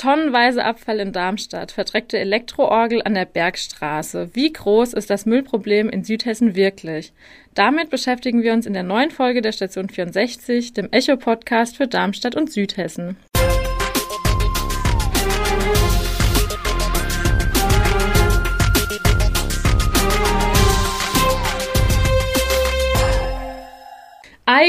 [0.00, 4.30] Tonnenweise Abfall in Darmstadt, verdreckte Elektroorgel an der Bergstraße.
[4.32, 7.12] Wie groß ist das Müllproblem in Südhessen wirklich?
[7.52, 12.34] Damit beschäftigen wir uns in der neuen Folge der Station 64, dem Echo-Podcast für Darmstadt
[12.34, 13.18] und Südhessen.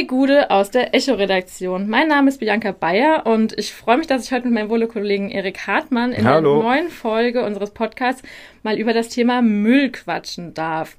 [0.06, 1.90] Gude aus der Echo-Redaktion.
[1.90, 5.30] Mein Name ist Bianca Bayer und ich freue mich, dass ich heute mit meinem Wohle-Kollegen
[5.30, 6.56] Erik Hartmann in Hallo.
[6.56, 8.24] der neuen Folge unseres Podcasts
[8.64, 10.98] mal über das Thema Müll quatschen darf.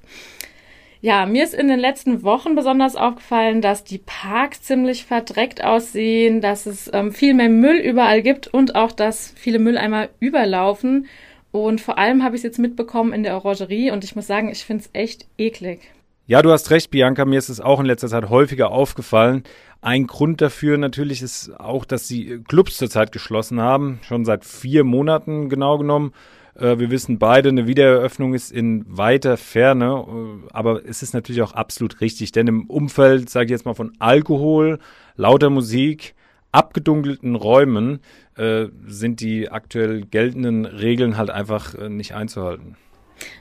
[1.01, 6.39] Ja, mir ist in den letzten Wochen besonders aufgefallen, dass die Parks ziemlich verdreckt aussehen,
[6.39, 11.07] dass es ähm, viel mehr Müll überall gibt und auch, dass viele Mülleimer überlaufen.
[11.51, 14.49] Und vor allem habe ich es jetzt mitbekommen in der Orangerie und ich muss sagen,
[14.49, 15.81] ich finde es echt eklig.
[16.25, 17.25] Ja, du hast recht, Bianca.
[17.25, 19.43] Mir ist es auch in letzter Zeit häufiger aufgefallen.
[19.81, 23.99] Ein Grund dafür natürlich ist auch, dass die Clubs zurzeit geschlossen haben.
[24.03, 26.13] Schon seit vier Monaten genau genommen.
[26.55, 30.05] Äh, wir wissen beide, eine Wiedereröffnung ist in weiter Ferne.
[30.07, 33.73] Äh, aber es ist natürlich auch absolut richtig, denn im Umfeld, sage ich jetzt mal,
[33.73, 34.79] von Alkohol,
[35.17, 36.15] lauter Musik,
[36.53, 37.99] abgedunkelten Räumen
[38.35, 42.77] äh, sind die aktuell geltenden Regeln halt einfach nicht einzuhalten.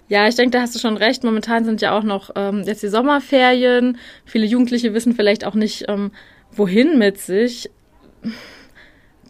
[0.08, 1.24] Ja, ich denke, da hast du schon recht.
[1.24, 3.98] Momentan sind ja auch noch ähm, jetzt die Sommerferien.
[4.24, 6.12] Viele Jugendliche wissen vielleicht auch nicht, ähm,
[6.52, 7.70] wohin mit sich.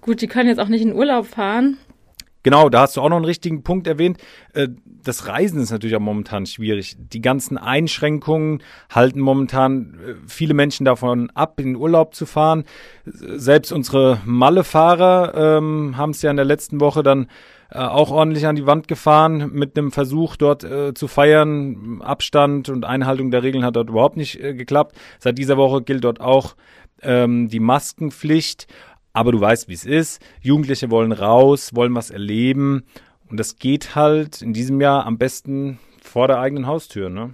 [0.00, 1.78] Gut, die können jetzt auch nicht in Urlaub fahren.
[2.42, 4.18] Genau, da hast du auch noch einen richtigen Punkt erwähnt.
[4.52, 4.68] Äh,
[5.04, 6.96] das Reisen ist natürlich auch momentan schwierig.
[6.98, 12.64] Die ganzen Einschränkungen halten momentan äh, viele Menschen davon ab, in Urlaub zu fahren.
[13.04, 17.28] Selbst unsere Malle-Fahrer ähm, haben es ja in der letzten Woche dann
[17.72, 22.02] äh, auch ordentlich an die Wand gefahren mit einem Versuch dort äh, zu feiern.
[22.02, 24.96] Abstand und Einhaltung der Regeln hat dort überhaupt nicht äh, geklappt.
[25.18, 26.54] Seit dieser Woche gilt dort auch
[27.00, 28.66] ähm, die Maskenpflicht.
[29.14, 30.22] Aber du weißt, wie es ist.
[30.40, 32.84] Jugendliche wollen raus, wollen was erleben.
[33.28, 37.30] Und das geht halt in diesem Jahr am besten vor der eigenen Haustür, ne?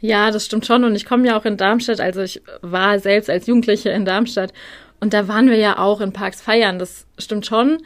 [0.00, 0.84] Ja, das stimmt schon.
[0.84, 2.00] Und ich komme ja auch in Darmstadt.
[2.00, 4.52] Also ich war selbst als Jugendliche in Darmstadt.
[5.00, 6.78] Und da waren wir ja auch in Parks feiern.
[6.78, 7.78] Das stimmt schon.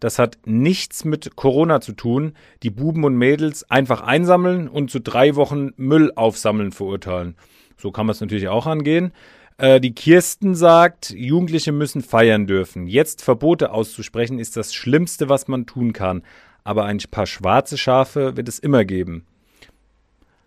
[0.00, 2.34] das hat nichts mit Corona zu tun.
[2.62, 7.34] Die Buben und Mädels einfach einsammeln und zu drei Wochen Müll aufsammeln verurteilen.
[7.76, 9.12] So kann man es natürlich auch angehen.
[9.58, 12.86] Äh, die Kirsten sagt, Jugendliche müssen feiern dürfen.
[12.86, 16.22] Jetzt Verbote auszusprechen ist das Schlimmste, was man tun kann.
[16.64, 19.26] Aber ein paar schwarze Schafe wird es immer geben.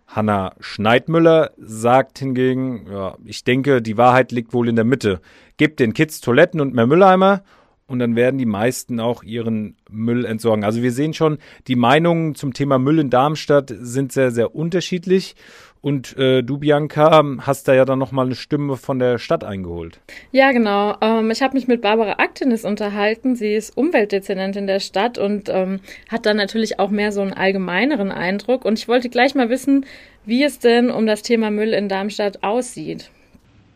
[0.08, 5.22] Hanna Schneidmüller sagt hingegen, ja, ich denke, die Wahrheit liegt wohl in der Mitte.
[5.58, 7.44] Gebt den Kids Toiletten und mehr Mülleimer
[7.88, 10.64] und dann werden die meisten auch ihren Müll entsorgen.
[10.64, 15.36] Also wir sehen schon, die Meinungen zum Thema Müll in Darmstadt sind sehr, sehr unterschiedlich.
[15.82, 20.00] Und äh, du, Bianca, hast da ja dann nochmal eine Stimme von der Stadt eingeholt.
[20.32, 20.96] Ja, genau.
[21.02, 23.36] Ähm, ich habe mich mit Barbara Aktenis unterhalten.
[23.36, 28.12] Sie ist Umweltdezernentin der Stadt und ähm, hat dann natürlich auch mehr so einen allgemeineren
[28.12, 28.64] Eindruck.
[28.64, 29.88] Und ich wollte gleich mal wissen,
[30.24, 33.10] wie es denn um das Thema Müll in Darmstadt aussieht.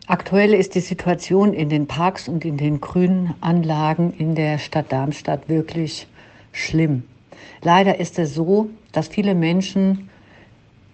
[0.06, 4.92] Aktuell ist die Situation in den Parks und in den grünen Anlagen in der Stadt
[4.92, 6.06] Darmstadt wirklich
[6.52, 7.02] schlimm.
[7.64, 10.12] Leider ist es so, dass viele Menschen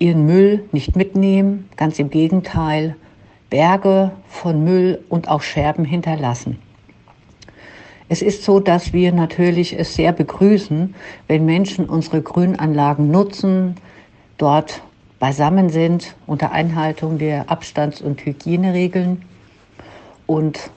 [0.01, 2.95] ihren Müll nicht mitnehmen, ganz im Gegenteil,
[3.49, 6.57] Berge von Müll und auch Scherben hinterlassen.
[8.09, 10.95] Es ist so, dass wir natürlich es sehr begrüßen,
[11.27, 13.75] wenn Menschen unsere Grünanlagen nutzen,
[14.37, 14.81] dort
[15.19, 19.21] beisammen sind unter Einhaltung der Abstands- und Hygieneregeln
[20.25, 20.71] und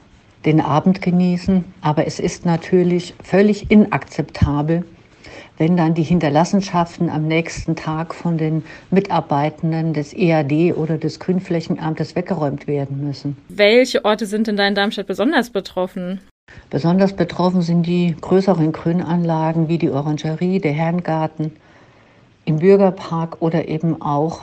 [0.45, 1.65] den Abend genießen.
[1.81, 4.85] Aber es ist natürlich völlig inakzeptabel,
[5.59, 12.17] wenn dann die Hinterlassenschaften am nächsten Tag von den Mitarbeitenden des EAD oder des Grünflächenamtes
[12.17, 13.37] weggeräumt werden müssen.
[13.49, 16.21] Welche Orte sind denn da in Darmstadt besonders betroffen?
[16.71, 21.53] Besonders betroffen sind die größeren Grünanlagen wie die Orangerie, der Herrengarten,
[22.45, 24.43] im Bürgerpark oder eben auch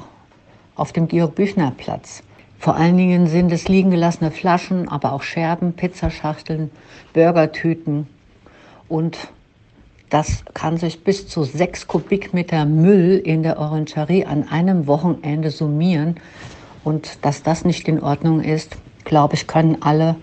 [0.76, 2.24] auf dem Georg-Büchner-Platz.
[2.58, 6.72] Vor allen Dingen sind es liegen gelassene Flaschen, aber auch Scherben, Pizzaschachteln,
[7.14, 8.08] Burgertüten
[8.88, 9.18] und
[10.12, 16.16] Das kann sich bis zu sechs Kubikmeter Müll in der Orangerie an einem Wochenende summieren.
[16.84, 18.76] Und dass das nicht in Ordnung ist,
[19.06, 20.18] glaube ich, können alle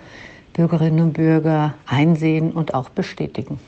[0.52, 3.58] Bürgerinnen und Bürger einsehen und auch bestätigen.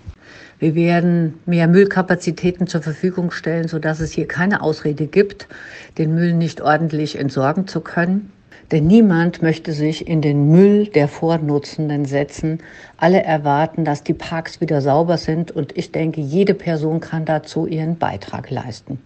[0.58, 5.48] Wir werden mehr Müllkapazitäten zur Verfügung stellen, sodass es hier keine Ausrede gibt,
[5.96, 8.30] den Müll nicht ordentlich entsorgen zu können.
[8.72, 12.58] Denn niemand möchte sich in den Müll der Vornutzenden setzen.
[12.96, 17.66] Alle erwarten, dass die Parks wieder sauber sind und ich denke, jede Person kann dazu
[17.66, 19.00] ihren Beitrag leisten.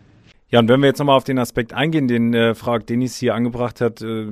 [0.51, 3.35] Ja, und wenn wir jetzt nochmal auf den Aspekt eingehen, den äh, Frau Denis hier
[3.35, 4.27] angebracht hat, äh,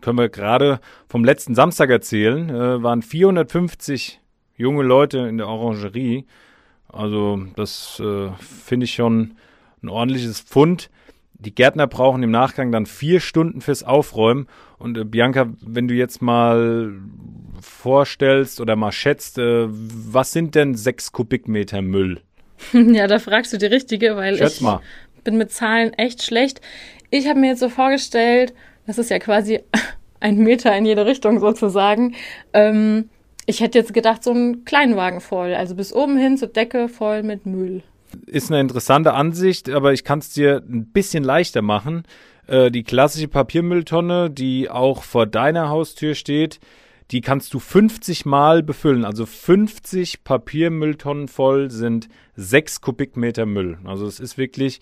[0.00, 4.20] können wir gerade vom letzten Samstag erzählen, äh, waren 450
[4.56, 6.24] junge Leute in der Orangerie.
[6.88, 9.36] Also das äh, finde ich schon
[9.82, 10.90] ein ordentliches Pfund.
[11.40, 14.48] Die Gärtner brauchen im Nachgang dann vier Stunden fürs Aufräumen.
[14.78, 16.92] Und äh, Bianca, wenn du jetzt mal
[17.60, 22.20] vorstellst oder mal schätzt, äh, was sind denn sechs Kubikmeter Müll?
[22.72, 24.80] Ja, da fragst du die Richtige, weil Schätz ich mal.
[25.22, 26.60] bin mit Zahlen echt schlecht.
[27.10, 28.52] Ich habe mir jetzt so vorgestellt,
[28.86, 29.60] das ist ja quasi
[30.20, 32.16] ein Meter in jede Richtung sozusagen.
[32.52, 33.10] Ähm,
[33.46, 37.22] ich hätte jetzt gedacht, so ein Kleinwagen voll, also bis oben hin zur Decke voll
[37.22, 37.84] mit Müll
[38.26, 42.04] ist eine interessante Ansicht, aber ich kann es dir ein bisschen leichter machen.
[42.46, 46.60] Äh, die klassische Papiermülltonne, die auch vor deiner Haustür steht,
[47.10, 49.04] die kannst du 50 Mal befüllen.
[49.04, 53.78] Also 50 Papiermülltonnen voll sind 6 Kubikmeter Müll.
[53.84, 54.80] Also es ist wirklich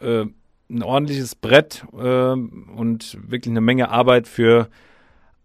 [0.00, 0.24] äh,
[0.68, 4.68] ein ordentliches Brett äh, und wirklich eine Menge Arbeit für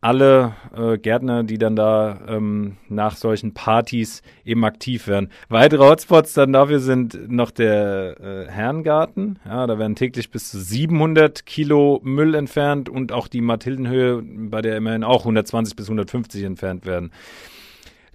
[0.01, 5.29] alle äh, Gärtner, die dann da ähm, nach solchen Partys eben aktiv werden.
[5.49, 9.39] Weitere Hotspots dann dafür sind noch der äh, Herrengarten.
[9.45, 14.61] Ja, da werden täglich bis zu 700 Kilo Müll entfernt und auch die Mathildenhöhe, bei
[14.61, 17.11] der immerhin auch 120 bis 150 entfernt werden.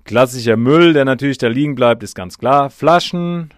[0.04, 2.70] Klassischer Müll, der natürlich da liegen bleibt, ist ganz klar.
[2.70, 3.50] Flaschen,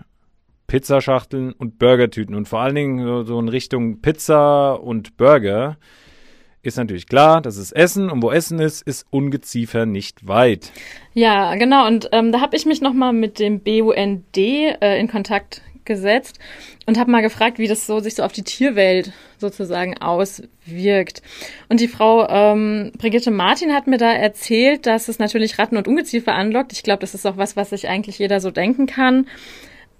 [0.66, 2.34] Pizzaschachteln und Burgertüten.
[2.34, 5.76] Und vor allen Dingen so, so in Richtung Pizza und Burger
[6.62, 10.70] ist natürlich klar, das ist Essen und wo Essen ist, ist Ungeziefer nicht weit.
[11.12, 11.86] Ja, genau.
[11.86, 16.38] Und ähm, da habe ich mich nochmal mit dem BUND äh, in Kontakt gesetzt
[16.86, 21.22] und habe mal gefragt, wie das so sich so auf die Tierwelt sozusagen auswirkt.
[21.68, 25.88] Und die Frau ähm, Brigitte Martin hat mir da erzählt, dass es natürlich Ratten und
[25.88, 26.72] Ungeziefer anlockt.
[26.72, 29.26] Ich glaube, das ist auch was, was sich eigentlich jeder so denken kann.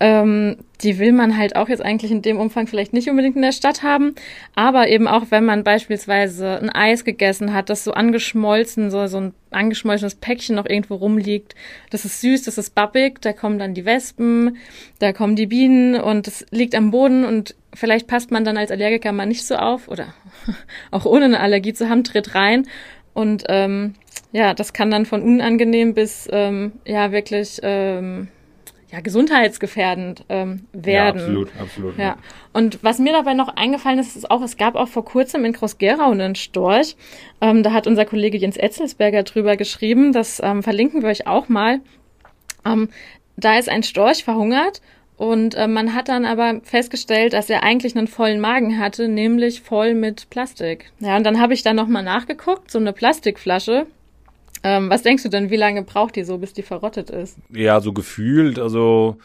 [0.02, 3.42] Ähm, die will man halt auch jetzt eigentlich in dem Umfang vielleicht nicht unbedingt in
[3.42, 4.16] der Stadt haben.
[4.56, 9.18] Aber eben auch, wenn man beispielsweise ein Eis gegessen hat, das so angeschmolzen, so, so
[9.18, 11.54] ein angeschmolzenes Päckchen noch irgendwo rumliegt.
[11.90, 14.56] Das ist süß, das ist babbig, da kommen dann die Wespen,
[14.98, 18.72] da kommen die Bienen und es liegt am Boden und vielleicht passt man dann als
[18.72, 20.14] Allergiker mal nicht so auf oder
[20.90, 22.66] auch ohne eine Allergie zu haben, tritt rein
[23.14, 23.94] und ähm,
[24.32, 28.28] ja, das kann dann von unangenehm bis ähm, ja wirklich ähm,
[28.92, 31.18] ja, gesundheitsgefährdend ähm, werden.
[31.18, 31.98] Ja, absolut, absolut.
[31.98, 32.16] Ja.
[32.52, 35.54] Und was mir dabei noch eingefallen ist, ist auch, es gab auch vor kurzem in
[35.54, 36.96] Groß-Gerau einen Storch.
[37.40, 40.12] Ähm, da hat unser Kollege Jens Etzelsberger drüber geschrieben.
[40.12, 41.80] Das ähm, verlinken wir euch auch mal.
[42.66, 42.90] Ähm,
[43.36, 44.82] da ist ein Storch verhungert
[45.16, 49.62] und äh, man hat dann aber festgestellt, dass er eigentlich einen vollen Magen hatte, nämlich
[49.62, 50.92] voll mit Plastik.
[51.00, 53.86] Ja, und dann habe ich da nochmal nachgeguckt, so eine Plastikflasche,
[54.64, 57.38] ähm, was denkst du denn, wie lange braucht die so, bis die verrottet ist?
[57.50, 59.16] Ja, so gefühlt, also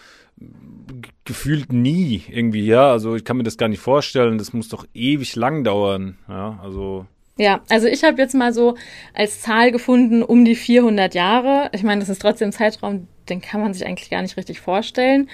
[1.26, 2.92] gefühlt nie irgendwie, ja.
[2.92, 4.38] Also ich kann mir das gar nicht vorstellen.
[4.38, 6.60] Das muss doch ewig lang dauern, ja.
[6.62, 7.06] Also
[7.40, 8.76] ja, also ich habe jetzt mal so
[9.14, 11.70] als Zahl gefunden um die 400 Jahre.
[11.72, 14.60] Ich meine, das ist trotzdem ein Zeitraum, den kann man sich eigentlich gar nicht richtig
[14.60, 15.30] vorstellen.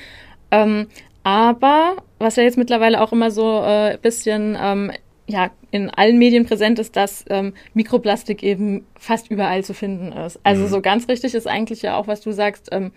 [0.51, 0.87] Ähm,
[1.23, 4.91] aber was ja jetzt mittlerweile auch immer so ein äh, bisschen ähm,
[5.27, 10.39] ja, in allen Medien präsent ist, dass ähm, Mikroplastik eben fast überall zu finden ist.
[10.43, 10.67] Also mhm.
[10.67, 12.91] so ganz richtig ist eigentlich ja auch, was du sagst, ähm,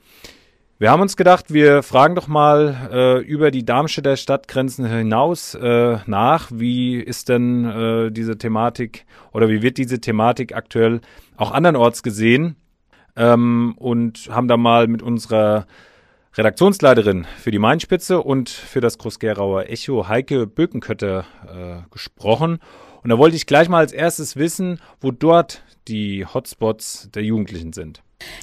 [0.82, 5.98] Wir haben uns gedacht, wir fragen doch mal äh, über die Darmstädter Stadtgrenzen hinaus äh,
[6.06, 6.50] nach.
[6.54, 11.02] Wie ist denn äh, diese Thematik oder wie wird diese Thematik aktuell
[11.36, 12.56] auch andernorts gesehen?
[13.18, 15.68] Ähm, und haben da mal mit unserer
[16.38, 22.60] Redaktionsleiterin für die Mainspitze und für das Groß-Gerauer Echo, Heike Bökenkötter, äh, gesprochen.
[23.04, 27.74] Und da wollte ich gleich mal als erstes wissen, wo dort die Hotspots der Jugendlichen
[27.74, 28.02] sind.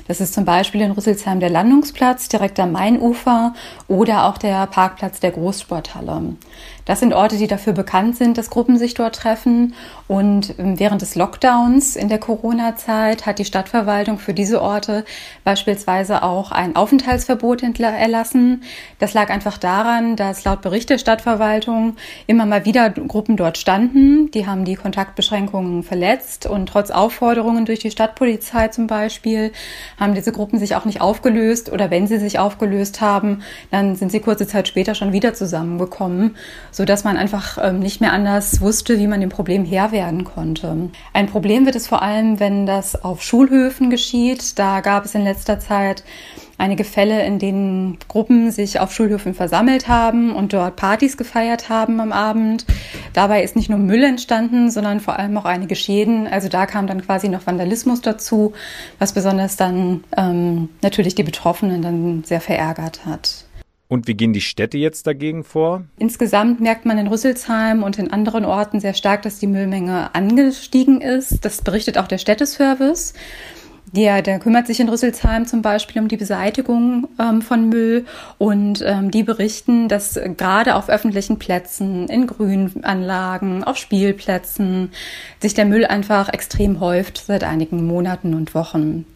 [0.08, 3.54] Das ist zum Beispiel in Rüsselsheim der Landungsplatz direkt am Mainufer
[3.88, 6.36] oder auch der Parkplatz der Großsporthalle.
[6.86, 9.74] Das sind Orte, die dafür bekannt sind, dass Gruppen sich dort treffen.
[10.06, 15.04] Und ähm, während des Lockdowns in der Corona-Zeit hat die Stadtverwaltung für diese Orte
[15.44, 18.62] beispielsweise auch ein Aufenthaltsverbot erlassen.
[19.00, 21.96] Das lag einfach daran, dass laut Bericht der Stadtverwaltung
[22.28, 24.30] immer mal wieder Gruppen dort standen.
[24.30, 29.52] Die haben die Kontaktbeschränkungen verletzt und trotz Aufforderungen durch die Stadtpolizei zum Beispiel
[29.98, 34.12] haben diese Gruppen sich auch nicht aufgelöst oder wenn sie sich aufgelöst haben, dann sind
[34.12, 36.36] sie kurze Zeit später schon wieder zusammengekommen
[36.76, 40.24] so dass man einfach ähm, nicht mehr anders wusste, wie man dem Problem Herr werden
[40.24, 40.90] konnte.
[41.14, 44.58] Ein Problem wird es vor allem, wenn das auf Schulhöfen geschieht.
[44.58, 46.04] Da gab es in letzter Zeit
[46.58, 51.98] einige Fälle, in denen Gruppen sich auf Schulhöfen versammelt haben und dort Partys gefeiert haben
[51.98, 52.66] am Abend.
[53.14, 56.26] Dabei ist nicht nur Müll entstanden, sondern vor allem auch einige Schäden.
[56.26, 58.52] Also da kam dann quasi noch Vandalismus dazu,
[58.98, 63.45] was besonders dann ähm, natürlich die Betroffenen dann sehr verärgert hat.
[63.88, 65.84] Und wie gehen die Städte jetzt dagegen vor?
[65.98, 71.00] Insgesamt merkt man in Rüsselsheim und in anderen Orten sehr stark, dass die Müllmenge angestiegen
[71.00, 71.44] ist.
[71.44, 73.14] Das berichtet auch der Städteservice.
[73.92, 78.04] Der, der kümmert sich in Rüsselsheim zum Beispiel um die Beseitigung ähm, von Müll
[78.36, 84.90] und ähm, die berichten, dass gerade auf öffentlichen Plätzen, in Grünanlagen, auf Spielplätzen
[85.40, 89.06] sich der Müll einfach extrem häuft seit einigen Monaten und Wochen.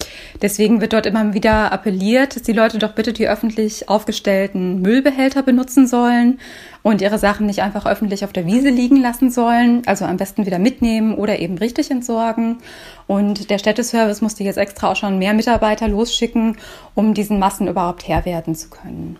[0.40, 5.42] Deswegen wird dort immer wieder appelliert, dass die Leute doch bitte die öffentlich aufgestellten Müllbehälter
[5.42, 6.38] benutzen sollen
[6.82, 10.46] und ihre Sachen nicht einfach öffentlich auf der Wiese liegen lassen sollen, also am besten
[10.46, 12.58] wieder mitnehmen oder eben richtig entsorgen.
[13.06, 16.56] Und der Städteservice musste jetzt extra auch schon mehr Mitarbeiter losschicken,
[16.94, 19.18] um diesen Massen überhaupt Herr werden zu können.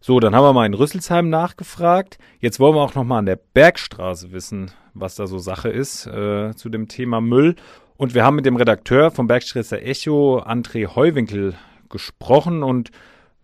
[0.00, 2.18] So, dann haben wir mal in Rüsselsheim nachgefragt.
[2.40, 6.06] Jetzt wollen wir auch noch mal an der Bergstraße wissen, was da so Sache ist
[6.06, 7.56] äh, zu dem Thema Müll.
[7.96, 11.54] Und wir haben mit dem Redakteur vom Bergstresser Echo, André Heuwinkel,
[11.88, 12.90] gesprochen und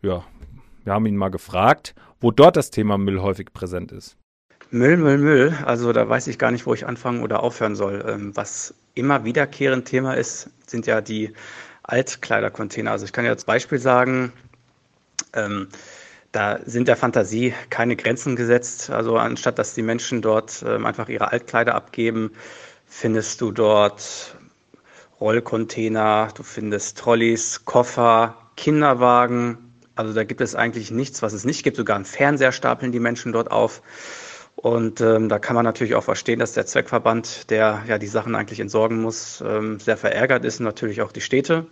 [0.03, 0.23] ja,
[0.85, 4.17] wir haben ihn mal gefragt, wo dort das Thema Müll häufig präsent ist.
[4.71, 5.55] Müll, Müll, Müll.
[5.65, 8.05] Also da weiß ich gar nicht, wo ich anfangen oder aufhören soll.
[8.07, 11.33] Ähm, was immer wiederkehrend Thema ist, sind ja die
[11.83, 12.91] Altkleidercontainer.
[12.91, 14.33] Also ich kann ja als Beispiel sagen,
[15.33, 15.69] ähm,
[16.33, 18.91] da sind der Fantasie keine Grenzen gesetzt.
[18.91, 22.33] Also anstatt dass die Menschen dort ähm, einfach ihre Altkleider abgeben,
[22.87, 24.37] findest du dort
[25.21, 29.65] Rollcontainer, du findest Trolleys, Koffer, Kinderwagen,
[29.97, 31.77] also da gibt es eigentlich nichts, was es nicht gibt.
[31.77, 33.83] Sogar einen Fernseher stapeln die Menschen dort auf.
[34.56, 38.34] Und ähm, da kann man natürlich auch verstehen, dass der Zweckverband, der ja die Sachen
[38.34, 41.66] eigentlich entsorgen muss, ähm, sehr verärgert ist und natürlich auch die Städte.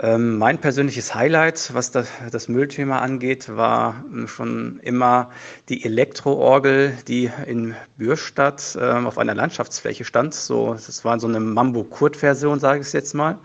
[0.00, 5.30] Ähm, mein persönliches Highlight, was das, das Müllthema angeht, war ähm, schon immer
[5.68, 10.34] die Elektroorgel, die in Bürstadt ähm, auf einer Landschaftsfläche stand.
[10.34, 13.38] So, das war so eine Mambo-Kurt-Version, sage ich jetzt mal.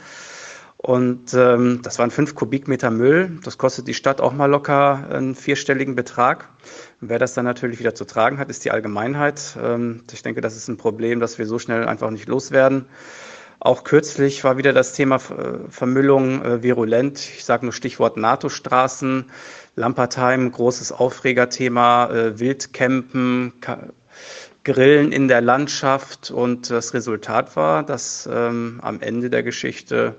[0.77, 3.39] Und ähm, das waren fünf Kubikmeter Müll.
[3.43, 6.49] Das kostet die Stadt auch mal locker einen vierstelligen Betrag.
[7.05, 9.57] Wer das dann natürlich wieder zu tragen hat, ist die Allgemeinheit.
[9.61, 12.85] Ähm, ich denke, das ist ein Problem, das wir so schnell einfach nicht loswerden.
[13.59, 17.19] Auch kürzlich war wieder das Thema äh, Vermüllung äh, virulent.
[17.19, 19.25] Ich sage nur Stichwort NATO-Straßen,
[19.75, 23.51] Lampertheim, großes Aufregerthema, äh, Wildcampen,
[24.63, 26.31] Grillen in der Landschaft.
[26.31, 30.15] Und das Resultat war, dass ähm, am Ende der Geschichte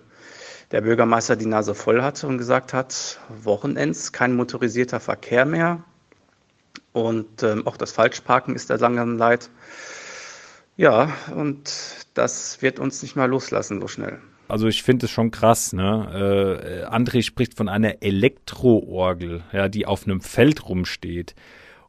[0.70, 5.82] der Bürgermeister die Nase voll hatte und gesagt hat, Wochenends kein motorisierter Verkehr mehr.
[6.94, 9.50] Und ähm, auch das Falschparken ist der langsam leid.
[10.76, 11.72] Ja, und
[12.14, 14.20] das wird uns nicht mal loslassen so schnell.
[14.46, 16.86] Also ich finde es schon krass, ne?
[16.88, 21.34] Äh, André spricht von einer Elektroorgel, ja, die auf einem Feld rumsteht.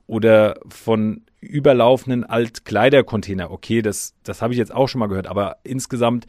[0.08, 3.52] Oder von überlaufenden Altkleidercontainer.
[3.52, 6.26] Okay, das, das habe ich jetzt auch schon mal gehört, aber insgesamt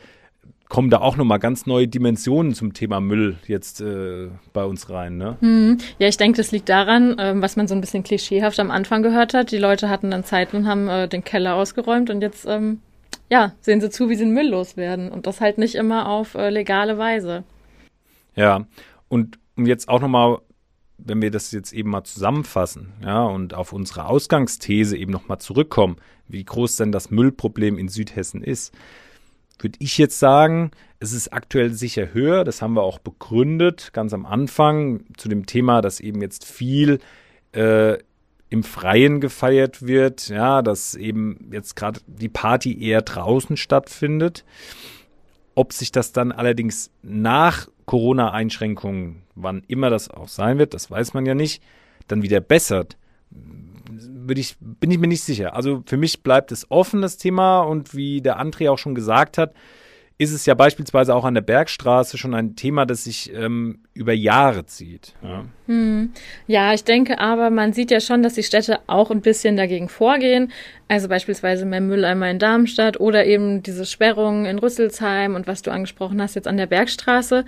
[0.68, 5.16] kommen da auch nochmal ganz neue Dimensionen zum Thema Müll jetzt äh, bei uns rein.
[5.16, 5.36] Ne?
[5.40, 5.78] Hm.
[5.98, 9.02] Ja, ich denke, das liegt daran, ähm, was man so ein bisschen klischeehaft am Anfang
[9.02, 9.52] gehört hat.
[9.52, 12.80] Die Leute hatten dann Zeit und haben äh, den Keller ausgeräumt und jetzt ähm,
[13.30, 15.10] ja, sehen sie zu, wie sie den Müll loswerden.
[15.10, 17.44] Und das halt nicht immer auf äh, legale Weise.
[18.34, 18.66] Ja,
[19.08, 20.38] und um jetzt auch nochmal,
[20.98, 25.96] wenn wir das jetzt eben mal zusammenfassen, ja, und auf unsere Ausgangsthese eben nochmal zurückkommen,
[26.28, 28.74] wie groß denn das Müllproblem in Südhessen ist
[29.58, 32.44] würde ich jetzt sagen, es ist aktuell sicher höher.
[32.44, 37.00] Das haben wir auch begründet, ganz am Anfang, zu dem Thema, dass eben jetzt viel
[37.52, 37.98] äh,
[38.48, 44.44] im Freien gefeiert wird, ja, dass eben jetzt gerade die Party eher draußen stattfindet.
[45.54, 51.14] Ob sich das dann allerdings nach Corona-Einschränkungen, wann immer das auch sein wird, das weiß
[51.14, 51.62] man ja nicht,
[52.08, 52.96] dann wieder bessert
[54.28, 55.54] würde ich, bin ich mir nicht sicher.
[55.54, 57.60] Also für mich bleibt es offen, das Thema.
[57.60, 59.52] Und wie der André auch schon gesagt hat,
[60.18, 64.14] ist es ja beispielsweise auch an der Bergstraße schon ein Thema, das sich ähm, über
[64.14, 65.12] Jahre zieht.
[65.22, 65.44] Ja.
[65.66, 66.12] Hm.
[66.46, 69.90] ja, ich denke aber, man sieht ja schon, dass die Städte auch ein bisschen dagegen
[69.90, 70.52] vorgehen.
[70.88, 75.70] Also beispielsweise mehr Mülleimer in Darmstadt oder eben diese Sperrungen in Rüsselsheim und was du
[75.70, 77.44] angesprochen hast jetzt an der Bergstraße.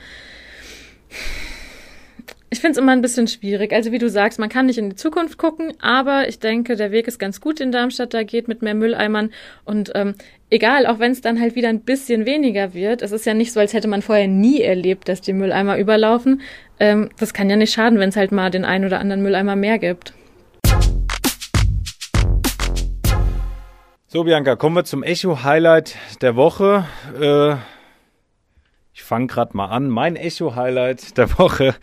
[2.50, 3.75] Ich finde es immer ein bisschen schwierig.
[3.75, 6.90] Also wie du sagst, man kann nicht in die Zukunft gucken, aber ich denke, der
[6.90, 9.31] Weg ist ganz gut in Darmstadt da geht mit mehr Mülleimern.
[9.67, 10.14] Und ähm,
[10.49, 13.52] egal, auch wenn es dann halt wieder ein bisschen weniger wird, es ist ja nicht
[13.52, 16.40] so, als hätte man vorher nie erlebt, dass die Mülleimer überlaufen.
[16.81, 19.55] Ähm, das kann ja nicht schaden, wenn es halt mal den einen oder anderen Mülleimer
[19.55, 20.14] mehr gibt.
[24.07, 26.87] So, Bianca, kommen wir zum Echo-Highlight der Woche.
[27.21, 27.57] Äh,
[28.99, 29.88] ich fange gerade mal an.
[29.88, 31.76] Mein Echo-Highlight der Woche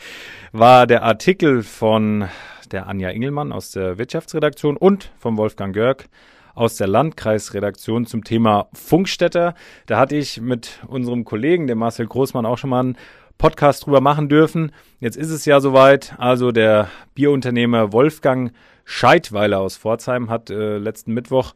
[0.51, 2.27] war der Artikel von
[2.73, 6.09] der Anja Engelmann aus der Wirtschaftsredaktion und von Wolfgang Görg
[6.55, 9.55] aus der Landkreisredaktion zum Thema Funkstätter.
[9.85, 12.97] Da hatte ich mit unserem Kollegen, dem Marcel Großmann, auch schon mal einen
[13.37, 14.73] Podcast drüber machen dürfen.
[14.99, 16.15] Jetzt ist es ja soweit.
[16.17, 18.51] Also der Bierunternehmer Wolfgang
[18.83, 21.53] Scheidweiler aus Pforzheim hat äh, letzten Mittwoch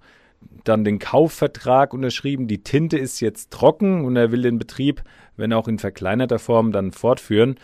[0.63, 2.48] dann den Kaufvertrag unterschrieben.
[2.48, 5.03] Die Tinte ist jetzt trocken und er will den Betrieb,
[5.38, 7.55] wenn auch in verkleinerter Form, dann fortführen.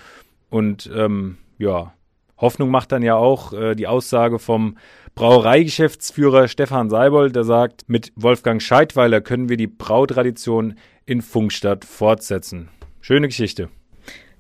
[0.50, 1.94] Und ähm, ja,
[2.38, 4.78] Hoffnung macht dann ja auch äh, die Aussage vom
[5.16, 12.70] Brauereigeschäftsführer Stefan Seibold, der sagt, mit Wolfgang Scheidweiler können wir die Brautradition in Funkstadt fortsetzen.
[13.00, 13.70] Schöne Geschichte.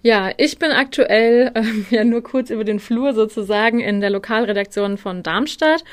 [0.01, 1.63] Ja, ich bin aktuell äh,
[1.95, 5.83] ja nur kurz über den Flur sozusagen in der Lokalredaktion von Darmstadt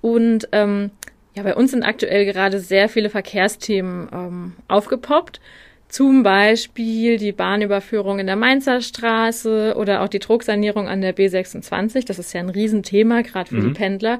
[0.00, 0.90] und ähm,
[1.38, 5.40] ja, bei uns sind aktuell gerade sehr viele Verkehrsthemen ähm, aufgepoppt.
[5.88, 12.06] Zum Beispiel die Bahnüberführung in der Mainzer Straße oder auch die Drucksanierung an der B26.
[12.06, 13.68] Das ist ja ein Riesenthema, gerade für mhm.
[13.68, 14.18] die Pendler.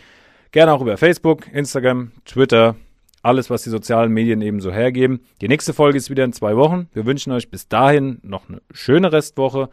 [0.50, 2.74] Gerne auch über Facebook, Instagram, Twitter,
[3.22, 5.20] alles, was die sozialen Medien eben so hergeben.
[5.40, 6.88] Die nächste Folge ist wieder in zwei Wochen.
[6.92, 9.68] Wir wünschen euch bis dahin noch eine schöne Restwoche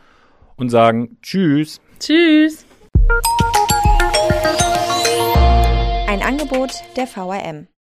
[0.56, 1.82] und sagen Tschüss.
[2.00, 2.66] Tschüss.
[6.08, 7.68] Ein Angebot der VRM.